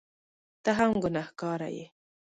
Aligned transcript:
ته 0.63 0.71
هم 0.77 0.91
ګنهکاره 1.03 1.69
یې! 1.77 1.85